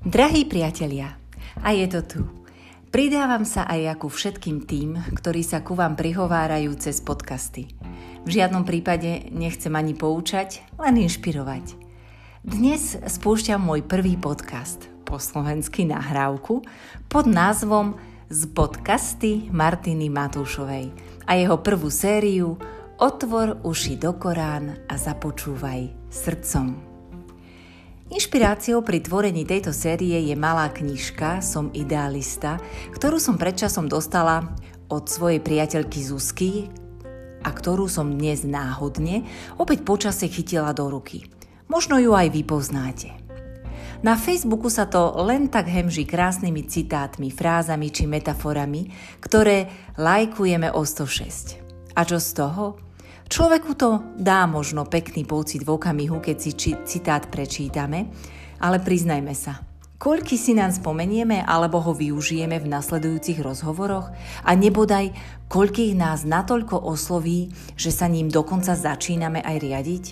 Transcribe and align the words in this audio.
Drahí 0.00 0.48
priatelia, 0.48 1.12
a 1.60 1.76
je 1.76 1.84
to 1.84 2.00
tu. 2.00 2.20
Pridávam 2.88 3.44
sa 3.44 3.68
aj 3.68 4.00
ako 4.00 4.08
všetkým 4.08 4.64
tým, 4.64 4.96
ktorí 4.96 5.44
sa 5.44 5.60
ku 5.60 5.76
vám 5.76 5.92
prihovárajú 5.92 6.72
cez 6.80 7.04
podcasty. 7.04 7.68
V 8.24 8.28
žiadnom 8.32 8.64
prípade 8.64 9.28
nechcem 9.28 9.68
ani 9.76 9.92
poučať, 9.92 10.64
len 10.80 11.04
inšpirovať. 11.04 11.76
Dnes 12.40 12.96
spúšťam 12.96 13.60
môj 13.60 13.84
prvý 13.84 14.16
podcast, 14.16 14.88
po 15.04 15.20
slovensky 15.20 15.84
nahrávku, 15.84 16.64
pod 17.12 17.28
názvom 17.28 18.00
Z 18.32 18.56
podcasty 18.56 19.52
Martiny 19.52 20.08
Matúšovej 20.08 20.96
a 21.28 21.36
jeho 21.36 21.60
prvú 21.60 21.92
sériu 21.92 22.56
Otvor 22.96 23.60
uši 23.68 24.00
do 24.00 24.16
Korán 24.16 24.80
a 24.88 24.96
započúvaj 24.96 26.08
srdcom. 26.08 26.89
Inšpiráciou 28.10 28.82
pri 28.82 29.06
tvorení 29.06 29.46
tejto 29.46 29.70
série 29.70 30.18
je 30.26 30.34
malá 30.34 30.66
knižka 30.74 31.38
Som 31.38 31.70
idealista, 31.70 32.58
ktorú 32.90 33.22
som 33.22 33.38
predčasom 33.38 33.86
dostala 33.86 34.50
od 34.90 35.06
svojej 35.06 35.38
priateľky 35.38 36.02
Zuzky 36.02 36.66
a 37.46 37.54
ktorú 37.54 37.86
som 37.86 38.10
dnes 38.10 38.42
náhodne 38.42 39.30
opäť 39.62 39.86
počase 39.86 40.26
chytila 40.26 40.74
do 40.74 40.90
ruky. 40.90 41.22
Možno 41.70 42.02
ju 42.02 42.10
aj 42.10 42.34
vy 42.34 42.42
poznáte. 42.42 43.14
Na 44.02 44.18
Facebooku 44.18 44.66
sa 44.74 44.90
to 44.90 45.14
len 45.22 45.46
tak 45.46 45.70
hemží 45.70 46.02
krásnymi 46.02 46.66
citátmi, 46.66 47.30
frázami 47.30 47.94
či 47.94 48.10
metaforami, 48.10 48.90
ktoré 49.22 49.70
lajkujeme 49.94 50.74
o 50.74 50.82
106. 50.82 51.94
A 51.94 52.02
čo 52.02 52.18
z 52.18 52.30
toho? 52.34 52.89
Človeku 53.30 53.78
to 53.78 54.02
dá 54.18 54.42
možno 54.50 54.90
pekný 54.90 55.22
pocit 55.22 55.62
v 55.62 55.78
okamihu, 55.78 56.18
keď 56.18 56.36
si 56.42 56.50
či, 56.50 56.70
citát 56.82 57.30
prečítame, 57.30 58.10
ale 58.58 58.82
priznajme 58.82 59.30
sa, 59.38 59.62
koľky 60.02 60.34
si 60.34 60.50
nám 60.50 60.74
spomenieme 60.74 61.46
alebo 61.46 61.78
ho 61.78 61.94
využijeme 61.94 62.58
v 62.58 62.66
nasledujúcich 62.66 63.38
rozhovoroch 63.38 64.10
a 64.42 64.50
nebodaj 64.58 65.14
koľkých 65.46 65.94
nás 65.94 66.26
natoľko 66.26 66.82
osloví, 66.82 67.54
že 67.78 67.94
sa 67.94 68.10
ním 68.10 68.26
dokonca 68.26 68.74
začíname 68.74 69.46
aj 69.46 69.56
riadiť? 69.62 70.04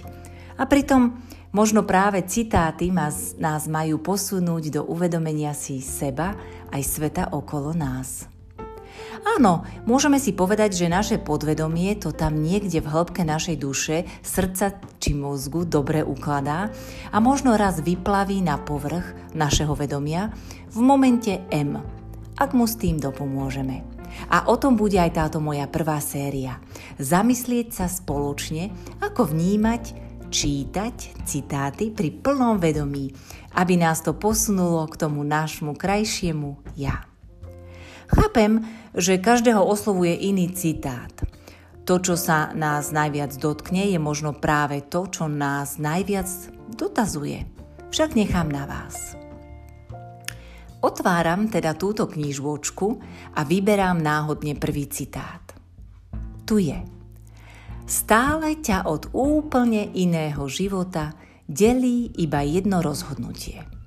A 0.62 0.70
pritom 0.70 1.18
možno 1.50 1.82
práve 1.82 2.22
citáty 2.22 2.94
nás, 2.94 3.34
majú 3.66 3.98
posunúť 3.98 4.78
do 4.78 4.86
uvedomenia 4.86 5.58
si 5.58 5.82
seba 5.82 6.38
aj 6.70 6.82
sveta 6.86 7.34
okolo 7.34 7.74
nás. 7.74 8.37
Áno, 9.24 9.66
môžeme 9.86 10.22
si 10.22 10.30
povedať, 10.30 10.84
že 10.84 10.92
naše 10.92 11.16
podvedomie 11.18 11.98
to 11.98 12.14
tam 12.14 12.38
niekde 12.38 12.78
v 12.78 12.90
hĺbke 12.90 13.26
našej 13.26 13.56
duše, 13.58 13.96
srdca 14.22 14.78
či 15.02 15.14
mozgu 15.14 15.66
dobre 15.66 16.06
ukladá 16.06 16.70
a 17.10 17.16
možno 17.18 17.58
raz 17.58 17.82
vyplaví 17.82 18.38
na 18.42 18.58
povrch 18.60 19.34
našeho 19.34 19.74
vedomia 19.74 20.30
v 20.70 20.78
momente 20.82 21.42
M, 21.50 21.78
ak 22.38 22.50
mu 22.54 22.66
s 22.66 22.78
tým 22.78 22.98
dopomôžeme. 23.02 23.82
A 24.30 24.48
o 24.48 24.56
tom 24.56 24.74
bude 24.74 24.96
aj 24.98 25.14
táto 25.14 25.38
moja 25.38 25.68
prvá 25.68 26.00
séria. 26.00 26.58
Zamyslieť 26.96 27.74
sa 27.74 27.86
spoločne, 27.86 28.72
ako 29.02 29.30
vnímať, 29.34 30.08
čítať 30.28 31.24
citáty 31.24 31.88
pri 31.92 32.12
plnom 32.12 32.60
vedomí, 32.60 33.12
aby 33.56 33.74
nás 33.80 34.04
to 34.04 34.12
posunulo 34.12 34.84
k 34.88 34.94
tomu 35.00 35.24
nášmu 35.24 35.76
krajšiemu 35.76 36.60
ja. 36.76 37.07
Chápem, 38.08 38.64
že 38.96 39.20
každého 39.20 39.60
oslovuje 39.60 40.16
iný 40.16 40.48
citát. 40.56 41.12
To, 41.84 42.00
čo 42.00 42.16
sa 42.16 42.52
nás 42.56 42.92
najviac 42.92 43.36
dotkne, 43.36 43.88
je 43.88 44.00
možno 44.00 44.32
práve 44.36 44.80
to, 44.84 45.08
čo 45.08 45.28
nás 45.28 45.76
najviac 45.76 46.28
dotazuje. 46.72 47.44
Však 47.92 48.16
nechám 48.16 48.48
na 48.48 48.64
vás. 48.68 49.16
Otváram 50.80 51.48
teda 51.48 51.76
túto 51.76 52.08
knižvočku 52.08 52.88
a 53.36 53.40
vyberám 53.44 54.00
náhodne 54.00 54.56
prvý 54.56 54.88
citát. 54.88 55.44
Tu 56.44 56.72
je. 56.72 56.80
Stále 57.88 58.60
ťa 58.60 58.84
od 58.88 59.12
úplne 59.16 59.88
iného 59.96 60.44
života 60.48 61.16
delí 61.48 62.12
iba 62.20 62.44
jedno 62.44 62.84
rozhodnutie– 62.84 63.64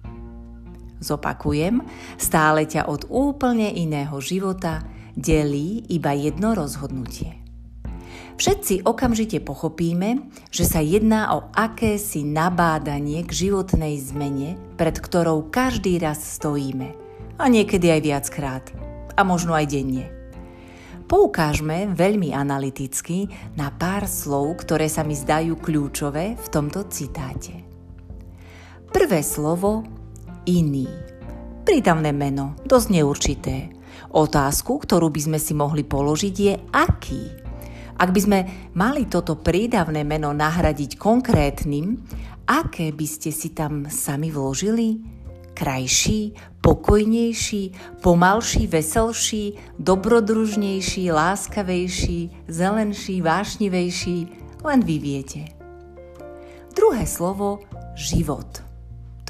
Zopakujem, 1.02 1.82
stále 2.22 2.70
ťa 2.70 2.86
od 2.86 3.10
úplne 3.10 3.74
iného 3.74 4.14
života 4.22 4.86
delí 5.18 5.82
iba 5.90 6.14
jedno 6.14 6.54
rozhodnutie. 6.54 7.42
Všetci 8.38 8.86
okamžite 8.86 9.38
pochopíme, 9.42 10.30
že 10.50 10.66
sa 10.66 10.82
jedná 10.82 11.38
o 11.38 11.50
akési 11.54 12.26
nabádanie 12.26 13.22
k 13.22 13.50
životnej 13.50 14.02
zmene, 14.02 14.58
pred 14.78 14.98
ktorou 14.98 15.50
každý 15.54 16.02
raz 16.02 16.22
stojíme. 16.42 16.94
A 17.38 17.46
niekedy 17.50 17.94
aj 17.94 18.02
viackrát. 18.02 18.66
A 19.14 19.22
možno 19.22 19.54
aj 19.54 19.70
denne. 19.70 20.10
Poukážme 21.06 21.92
veľmi 21.92 22.32
analyticky 22.32 23.28
na 23.60 23.68
pár 23.68 24.08
slov, 24.08 24.64
ktoré 24.64 24.88
sa 24.88 25.04
mi 25.04 25.14
zdajú 25.14 25.60
kľúčové 25.60 26.40
v 26.40 26.48
tomto 26.48 26.88
citáte. 26.88 27.62
Prvé 28.90 29.22
slovo 29.22 30.01
iný. 30.46 30.88
Prídavné 31.62 32.10
meno, 32.10 32.58
dosť 32.66 32.88
neurčité. 32.90 33.70
Otázku, 34.12 34.82
ktorú 34.82 35.14
by 35.14 35.22
sme 35.32 35.40
si 35.40 35.54
mohli 35.54 35.86
položiť, 35.86 36.36
je 36.36 36.54
aký. 36.74 37.24
Ak 38.02 38.10
by 38.10 38.20
sme 38.20 38.40
mali 38.74 39.06
toto 39.06 39.38
prídavné 39.38 40.02
meno 40.02 40.34
nahradiť 40.34 40.98
konkrétnym, 40.98 42.02
aké 42.50 42.90
by 42.90 43.06
ste 43.06 43.30
si 43.30 43.54
tam 43.54 43.86
sami 43.88 44.34
vložili? 44.34 44.98
Krajší, 45.54 46.34
pokojnejší, 46.66 47.64
pomalší, 48.02 48.66
veselší, 48.66 49.54
dobrodružnejší, 49.78 51.14
láskavejší, 51.14 52.50
zelenší, 52.50 53.22
vášnivejší, 53.22 54.18
len 54.66 54.80
vy 54.82 54.98
viete. 54.98 55.42
Druhé 56.74 57.06
slovo 57.06 57.62
život. 57.94 58.61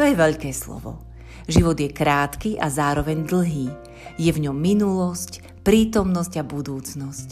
To 0.02 0.10
je 0.10 0.18
veľké 0.18 0.50
slovo. 0.50 0.98
Život 1.46 1.78
je 1.78 1.94
krátky 1.94 2.58
a 2.58 2.74
zároveň 2.74 3.22
dlhý. 3.22 3.70
Je 4.18 4.34
v 4.34 4.50
ňom 4.50 4.58
minulosť, 4.58 5.62
prítomnosť 5.62 6.42
a 6.42 6.44
budúcnosť. 6.44 7.28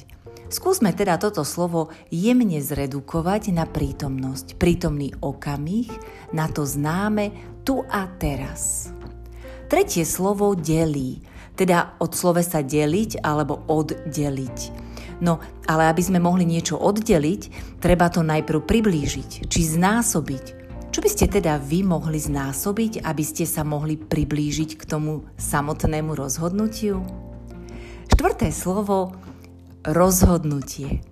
Skúsme 0.53 0.93
teda 0.93 1.17
toto 1.17 1.41
slovo 1.41 1.89
jemne 2.13 2.61
zredukovať 2.61 3.57
na 3.57 3.65
prítomnosť, 3.65 4.61
prítomný 4.61 5.17
okamih, 5.17 5.89
na 6.29 6.45
to 6.45 6.61
známe 6.61 7.33
tu 7.65 7.81
a 7.89 8.05
teraz. 8.21 8.93
Tretie 9.65 10.05
slovo 10.05 10.53
delí, 10.53 11.25
teda 11.57 11.97
od 11.97 12.13
slovesa 12.13 12.61
deliť 12.61 13.25
alebo 13.25 13.65
oddeliť. 13.65 14.57
No, 15.25 15.41
ale 15.65 15.89
aby 15.89 16.05
sme 16.05 16.21
mohli 16.21 16.45
niečo 16.45 16.77
oddeliť, 16.77 17.41
treba 17.81 18.13
to 18.13 18.21
najprv 18.21 18.61
priblížiť, 18.61 19.49
či 19.49 19.59
znásobiť, 19.65 20.58
čo 20.89 21.05
by 21.05 21.09
ste 21.09 21.29
teda 21.29 21.61
vy 21.61 21.85
mohli 21.85 22.17
znásobiť, 22.17 23.05
aby 23.05 23.21
ste 23.21 23.45
sa 23.45 23.61
mohli 23.61 23.93
priblížiť 23.93 24.73
k 24.73 24.83
tomu 24.89 25.21
samotnému 25.37 26.17
rozhodnutiu? 26.17 27.05
Štvrté 28.09 28.49
slovo 28.49 29.13
rozhodnutie. 29.85 31.05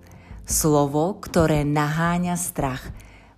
Slovo, 0.44 1.16
ktoré 1.22 1.62
naháňa 1.62 2.34
strach. 2.34 2.90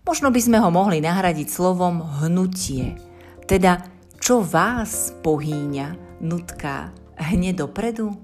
Možno 0.08 0.32
by 0.32 0.40
sme 0.40 0.58
ho 0.64 0.72
mohli 0.72 1.04
nahradiť 1.04 1.46
slovom 1.46 2.02
hnutie. 2.24 2.96
Teda, 3.44 3.84
čo 4.16 4.40
vás 4.40 5.12
pohýňa, 5.20 6.18
nutká, 6.24 6.90
hne 7.20 7.52
dopredu? 7.52 8.16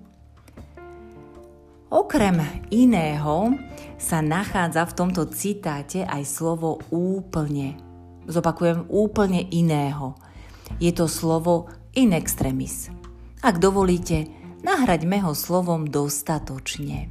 Okrem 1.92 2.42
iného 2.72 3.54
sa 4.00 4.18
nachádza 4.24 4.82
v 4.88 4.96
tomto 4.98 5.22
citáte 5.30 6.02
aj 6.02 6.26
slovo 6.26 6.82
úplne 6.90 7.85
zopakujem, 8.26 8.86
úplne 8.90 9.46
iného. 9.50 10.18
Je 10.82 10.90
to 10.92 11.06
slovo 11.06 11.70
in 11.94 12.12
extremis. 12.12 12.92
Ak 13.40 13.62
dovolíte, 13.62 14.28
nahraďme 14.66 15.22
ho 15.22 15.32
slovom 15.32 15.86
dostatočne. 15.86 17.08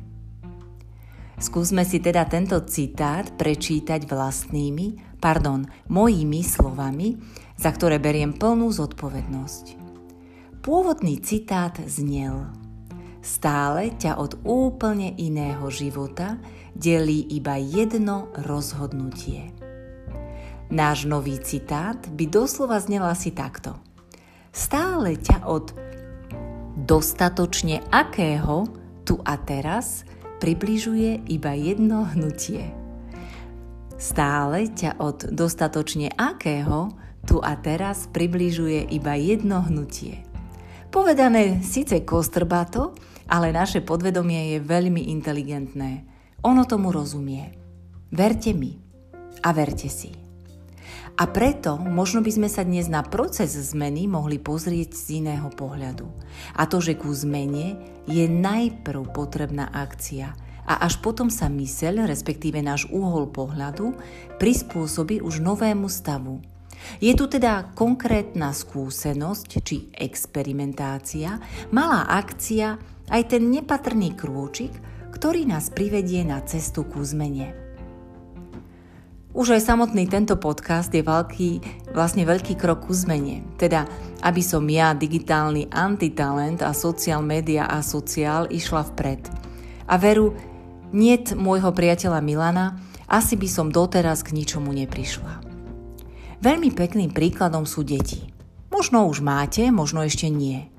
Skúsme 1.36 1.84
si 1.84 2.00
teda 2.00 2.24
tento 2.32 2.56
citát 2.64 3.28
prečítať 3.36 4.08
vlastnými, 4.08 5.20
pardon, 5.20 5.68
mojimi 5.92 6.40
slovami, 6.40 7.20
za 7.60 7.76
ktoré 7.76 8.00
beriem 8.00 8.32
plnú 8.36 8.72
zodpovednosť. 8.72 9.66
Pôvodný 10.64 11.20
citát 11.20 11.76
znel 11.84 12.50
Stále 13.26 13.90
ťa 13.98 14.22
od 14.22 14.38
úplne 14.46 15.18
iného 15.18 15.66
života 15.74 16.38
delí 16.78 17.26
iba 17.34 17.58
jedno 17.58 18.30
rozhodnutie. 18.38 19.65
Náš 20.74 21.06
nový 21.06 21.38
citát 21.38 22.02
by 22.10 22.26
doslova 22.26 22.82
znel 22.82 23.06
asi 23.06 23.30
takto. 23.30 23.78
Stále 24.50 25.14
ťa 25.20 25.46
od 25.46 25.78
dostatočne 26.74 27.86
akého 27.94 28.66
tu 29.06 29.22
a 29.22 29.38
teraz 29.38 30.08
približuje 30.42 31.22
iba 31.30 31.54
jedno 31.54 32.10
hnutie. 32.10 32.74
Stále 33.96 34.68
ťa 34.74 34.98
od 34.98 35.30
dostatočne 35.32 36.12
akého 36.18 36.92
tu 37.30 37.38
a 37.40 37.54
teraz 37.62 38.10
približuje 38.10 38.90
iba 38.90 39.14
jedno 39.16 39.62
hnutie. 39.70 40.26
Povedané 40.90 41.62
síce 41.62 42.02
kostrbato, 42.02 42.98
ale 43.30 43.54
naše 43.54 43.86
podvedomie 43.86 44.58
je 44.58 44.60
veľmi 44.66 45.14
inteligentné. 45.14 46.06
Ono 46.42 46.64
tomu 46.66 46.90
rozumie. 46.90 47.54
Verte 48.14 48.54
mi 48.54 48.78
a 49.42 49.50
verte 49.54 49.90
si. 49.90 50.25
A 51.16 51.32
preto 51.32 51.80
možno 51.80 52.20
by 52.20 52.28
sme 52.28 52.50
sa 52.52 52.68
dnes 52.68 52.92
na 52.92 53.00
proces 53.00 53.56
zmeny 53.56 54.04
mohli 54.04 54.36
pozrieť 54.36 54.92
z 54.92 55.24
iného 55.24 55.48
pohľadu. 55.48 56.04
A 56.60 56.68
to, 56.68 56.84
že 56.84 57.00
ku 57.00 57.16
zmene 57.16 57.80
je 58.04 58.28
najprv 58.28 59.16
potrebná 59.16 59.72
akcia 59.72 60.36
a 60.68 60.84
až 60.84 61.00
potom 61.00 61.32
sa 61.32 61.48
myseľ, 61.48 62.10
respektíve 62.10 62.60
náš 62.60 62.92
úhol 62.92 63.32
pohľadu, 63.32 63.96
prispôsobí 64.44 65.24
už 65.24 65.40
novému 65.40 65.88
stavu, 65.88 66.44
je 67.00 67.16
tu 67.16 67.26
teda 67.32 67.72
konkrétna 67.74 68.52
skúsenosť 68.52 69.50
či 69.64 69.90
experimentácia, 69.96 71.40
malá 71.72 72.06
akcia, 72.12 72.78
aj 73.10 73.22
ten 73.32 73.50
nepatrný 73.50 74.14
krôčik, 74.14 74.74
ktorý 75.16 75.48
nás 75.48 75.72
privedie 75.72 76.28
na 76.28 76.44
cestu 76.44 76.84
ku 76.84 77.02
zmene. 77.02 77.65
Už 79.36 79.52
aj 79.52 79.68
samotný 79.68 80.08
tento 80.08 80.40
podcast 80.40 80.88
je 80.96 81.04
veľký, 81.04 81.60
vlastne 81.92 82.24
veľký 82.24 82.56
krok 82.56 82.88
ku 82.88 82.96
zmene. 82.96 83.44
Teda, 83.60 83.84
aby 84.24 84.40
som 84.40 84.64
ja, 84.64 84.96
digitálny 84.96 85.68
antitalent 85.76 86.64
a 86.64 86.72
sociál 86.72 87.20
media 87.20 87.68
a 87.68 87.84
sociál 87.84 88.48
išla 88.48 88.88
vpred. 88.96 89.28
A 89.92 90.00
veru, 90.00 90.32
niet 90.96 91.36
môjho 91.36 91.76
priateľa 91.76 92.24
Milana, 92.24 92.80
asi 93.12 93.36
by 93.36 93.48
som 93.52 93.76
doteraz 93.76 94.24
k 94.24 94.32
ničomu 94.32 94.72
neprišla. 94.72 95.44
Veľmi 96.40 96.72
pekným 96.72 97.12
príkladom 97.12 97.68
sú 97.68 97.84
deti. 97.84 98.32
Možno 98.72 99.04
už 99.04 99.20
máte, 99.20 99.68
možno 99.68 100.00
ešte 100.08 100.32
nie. 100.32 100.72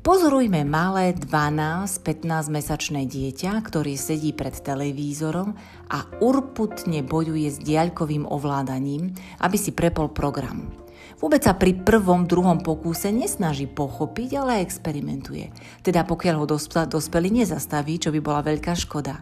Pozorujme 0.00 0.64
malé 0.64 1.12
12-15 1.12 2.24
mesačné 2.48 3.04
dieťa, 3.04 3.60
ktorý 3.60 4.00
sedí 4.00 4.32
pred 4.32 4.56
televízorom 4.56 5.52
a 5.92 6.08
urputne 6.24 7.04
bojuje 7.04 7.52
s 7.52 7.60
diaľkovým 7.60 8.24
ovládaním, 8.24 9.12
aby 9.44 9.60
si 9.60 9.76
prepol 9.76 10.08
program. 10.08 10.72
Vôbec 11.20 11.44
sa 11.44 11.52
pri 11.52 11.76
prvom, 11.84 12.24
druhom 12.24 12.64
pokúse 12.64 13.12
nesnaží 13.12 13.68
pochopiť, 13.68 14.40
ale 14.40 14.64
experimentuje. 14.64 15.52
Teda 15.84 16.08
pokiaľ 16.08 16.34
ho 16.40 16.46
dospelý 16.88 17.28
nezastaví, 17.44 18.00
čo 18.00 18.08
by 18.08 18.24
bola 18.24 18.40
veľká 18.40 18.72
škoda. 18.72 19.20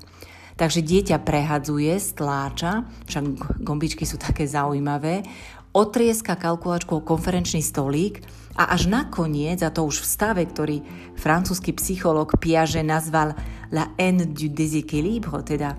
Takže 0.58 0.82
dieťa 0.82 1.22
prehadzuje, 1.22 1.94
stláča, 2.02 2.82
však 3.06 3.24
gombičky 3.62 4.02
sú 4.02 4.18
také 4.18 4.42
zaujímavé, 4.42 5.22
otrieska 5.70 6.34
kalkulačkou 6.34 7.06
konferenčný 7.06 7.62
stolík 7.62 8.26
a 8.58 8.74
až 8.74 8.90
nakoniec, 8.90 9.62
a 9.62 9.70
to 9.70 9.86
už 9.86 10.02
v 10.02 10.10
stave, 10.10 10.42
ktorý 10.42 10.82
francúzsky 11.14 11.70
psycholog 11.78 12.34
Piaget 12.42 12.82
nazval 12.82 13.38
la 13.70 13.86
haine 14.02 14.26
du 14.26 14.50
déséquilibre, 14.50 15.46
teda 15.46 15.78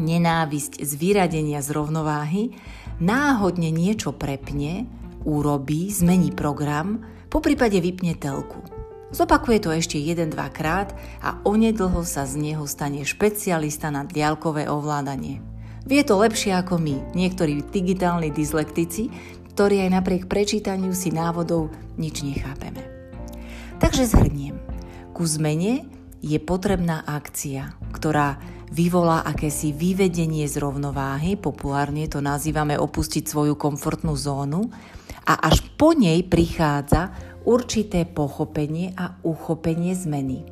nenávisť 0.00 0.80
z 0.80 0.92
vyradenia 0.96 1.60
z 1.60 1.68
rovnováhy, 1.76 2.56
náhodne 3.04 3.68
niečo 3.68 4.16
prepne, 4.16 4.88
urobí, 5.28 5.92
zmení 5.92 6.32
program, 6.32 7.04
po 7.28 7.44
prípade 7.44 7.76
vypne 7.84 8.16
telku. 8.16 8.73
Zopakuje 9.14 9.62
to 9.62 9.70
ešte 9.70 9.94
jeden, 9.94 10.34
krát 10.34 10.90
a 11.22 11.38
onedlho 11.46 12.02
sa 12.02 12.26
z 12.26 12.34
neho 12.34 12.66
stane 12.66 13.06
špecialista 13.06 13.94
na 13.94 14.02
diaľkové 14.02 14.66
ovládanie. 14.66 15.38
Vie 15.86 16.02
to 16.02 16.18
lepšie 16.18 16.50
ako 16.50 16.82
my, 16.82 17.14
niektorí 17.14 17.62
digitálni 17.70 18.34
dyslektici, 18.34 19.14
ktorí 19.54 19.86
aj 19.86 19.90
napriek 20.02 20.26
prečítaniu 20.26 20.90
si 20.90 21.14
návodov 21.14 21.70
nič 21.94 22.26
nechápeme. 22.26 22.82
Takže 23.78 24.10
zhrniem. 24.10 24.58
Ku 25.14 25.22
zmene 25.22 25.86
je 26.18 26.42
potrebná 26.42 27.06
akcia, 27.06 27.78
ktorá 27.94 28.42
vyvolá 28.74 29.22
akési 29.22 29.70
vyvedenie 29.70 30.42
z 30.50 30.58
rovnováhy, 30.58 31.38
populárne 31.38 32.10
to 32.10 32.18
nazývame 32.18 32.74
opustiť 32.74 33.30
svoju 33.30 33.54
komfortnú 33.54 34.18
zónu, 34.18 34.74
a 35.24 35.40
až 35.40 35.64
po 35.80 35.96
nej 35.96 36.20
prichádza 36.26 37.14
určité 37.44 38.08
pochopenie 38.08 38.96
a 38.96 39.16
uchopenie 39.22 39.92
zmeny. 39.92 40.44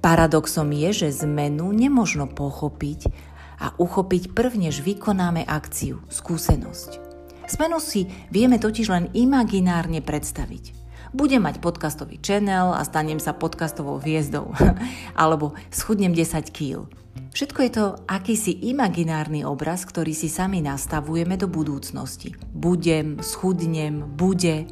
Paradoxom 0.00 0.72
je, 0.72 1.04
že 1.04 1.28
zmenu 1.28 1.72
nemožno 1.76 2.24
pochopiť 2.24 3.12
a 3.60 3.76
uchopiť 3.76 4.32
prv, 4.32 4.56
vykonáme 4.80 5.44
akciu, 5.44 6.00
skúsenosť. 6.08 7.10
Smenu 7.44 7.82
si 7.82 8.06
vieme 8.30 8.56
totiž 8.56 8.86
len 8.88 9.04
imaginárne 9.12 10.00
predstaviť. 10.00 10.80
Budem 11.10 11.42
mať 11.42 11.58
podcastový 11.58 12.22
channel 12.22 12.70
a 12.70 12.86
stanem 12.86 13.18
sa 13.18 13.34
podcastovou 13.34 13.98
hviezdou. 13.98 14.54
Alebo 15.18 15.58
schudnem 15.74 16.14
10 16.14 16.54
kg. 16.54 16.86
Všetko 17.34 17.58
je 17.66 17.70
to 17.74 17.84
akýsi 18.06 18.54
imaginárny 18.70 19.42
obraz, 19.42 19.82
ktorý 19.82 20.14
si 20.14 20.30
sami 20.30 20.62
nastavujeme 20.62 21.34
do 21.34 21.50
budúcnosti. 21.50 22.38
Budem, 22.54 23.18
schudnem, 23.22 24.06
bude. 24.14 24.70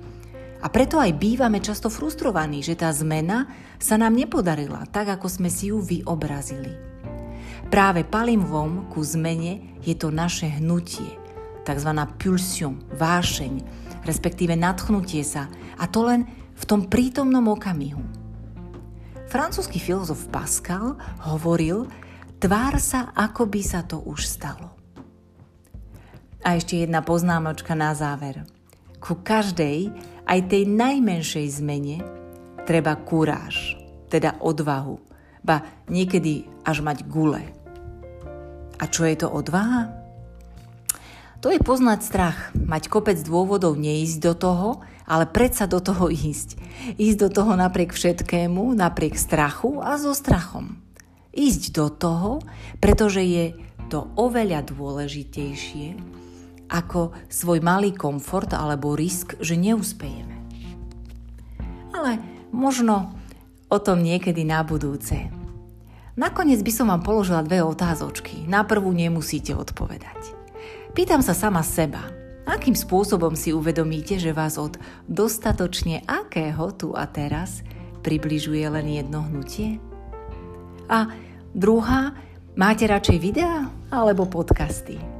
A 0.58 0.66
preto 0.66 0.98
aj 0.98 1.14
bývame 1.14 1.62
často 1.62 1.86
frustrovaní, 1.86 2.66
že 2.66 2.74
tá 2.74 2.90
zmena 2.90 3.46
sa 3.78 3.94
nám 3.94 4.18
nepodarila 4.18 4.82
tak, 4.90 5.14
ako 5.14 5.30
sme 5.30 5.50
si 5.50 5.70
ju 5.70 5.78
vyobrazili. 5.78 6.74
Práve 7.70 8.02
palivom 8.02 8.90
ku 8.90 9.04
zmene 9.04 9.78
je 9.84 9.94
to 9.94 10.10
naše 10.10 10.48
hnutie, 10.58 11.14
tzv. 11.62 11.90
pulsion, 12.18 12.80
vášeň, 12.96 13.60
respektíve 14.02 14.56
nadchnutie 14.56 15.22
sa, 15.22 15.46
a 15.78 15.86
to 15.86 16.08
len 16.08 16.26
v 16.58 16.64
tom 16.66 16.90
prítomnom 16.90 17.44
okamihu. 17.54 18.02
Francúzsky 19.28 19.76
filozof 19.76 20.26
Pascal 20.32 20.96
hovoril, 21.28 21.86
tvár 22.40 22.80
sa, 22.80 23.12
ako 23.12 23.46
by 23.46 23.60
sa 23.60 23.84
to 23.84 24.00
už 24.00 24.24
stalo. 24.24 24.72
A 26.40 26.56
ešte 26.56 26.80
jedna 26.80 27.04
poznámočka 27.04 27.76
na 27.76 27.92
záver. 27.92 28.48
Ku 28.98 29.20
každej, 29.20 29.92
aj 30.28 30.52
tej 30.52 30.68
najmenšej 30.68 31.46
zmene, 31.58 32.04
treba 32.68 32.92
kuráž, 33.00 33.80
teda 34.12 34.36
odvahu, 34.44 35.00
ba 35.40 35.64
niekedy 35.88 36.44
až 36.68 36.84
mať 36.84 37.08
gule. 37.08 37.40
A 38.78 38.84
čo 38.86 39.08
je 39.08 39.16
to 39.16 39.32
odvaha? 39.32 39.88
To 41.40 41.48
je 41.48 41.62
poznať 41.62 42.00
strach, 42.04 42.38
mať 42.52 42.92
kopec 42.92 43.16
dôvodov 43.24 43.80
neísť 43.80 44.18
do 44.20 44.34
toho, 44.36 44.68
ale 45.08 45.24
predsa 45.24 45.64
do 45.64 45.80
toho 45.80 46.12
ísť. 46.12 46.60
Ísť 47.00 47.18
do 47.24 47.28
toho 47.32 47.56
napriek 47.56 47.96
všetkému, 47.96 48.76
napriek 48.76 49.16
strachu 49.16 49.80
a 49.80 49.96
so 49.96 50.12
strachom. 50.12 50.76
Ísť 51.32 51.72
do 51.72 51.88
toho, 51.88 52.44
pretože 52.82 53.22
je 53.24 53.56
to 53.88 54.12
oveľa 54.20 54.66
dôležitejšie 54.68 56.17
ako 56.68 57.16
svoj 57.32 57.64
malý 57.64 57.96
komfort 57.96 58.52
alebo 58.52 58.94
risk, 58.94 59.36
že 59.40 59.56
neúspejeme. 59.56 60.36
Ale 61.96 62.20
možno 62.52 63.12
o 63.68 63.78
tom 63.80 64.00
niekedy 64.00 64.44
na 64.44 64.64
budúce. 64.64 65.28
Nakoniec 66.18 66.60
by 66.64 66.72
som 66.72 66.90
vám 66.90 67.02
položila 67.06 67.46
dve 67.46 67.62
otázočky. 67.62 68.42
Na 68.50 68.66
prvú 68.66 68.90
nemusíte 68.90 69.54
odpovedať. 69.54 70.34
Pýtam 70.96 71.22
sa 71.22 71.30
sama 71.30 71.62
seba, 71.62 72.02
akým 72.42 72.74
spôsobom 72.74 73.38
si 73.38 73.54
uvedomíte, 73.54 74.18
že 74.18 74.34
vás 74.34 74.58
od 74.58 74.80
dostatočne 75.06 76.02
akého 76.08 76.74
tu 76.74 76.90
a 76.96 77.06
teraz 77.06 77.62
približuje 78.02 78.66
len 78.66 78.86
jedno 78.88 79.22
hnutie? 79.30 79.78
A 80.90 81.12
druhá, 81.54 82.16
máte 82.56 82.88
radšej 82.88 83.18
videá 83.20 83.68
alebo 83.92 84.26
podcasty? 84.26 85.17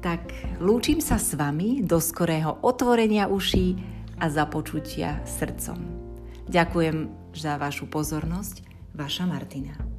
Tak 0.00 0.32
lúčim 0.64 1.04
sa 1.04 1.20
s 1.20 1.36
vami 1.36 1.84
do 1.84 2.00
skorého 2.00 2.56
otvorenia 2.64 3.28
uší 3.28 3.76
a 4.16 4.32
započutia 4.32 5.20
srdcom. 5.28 5.76
Ďakujem 6.48 7.12
za 7.36 7.60
vašu 7.60 7.84
pozornosť, 7.84 8.64
vaša 8.96 9.24
Martina. 9.28 9.89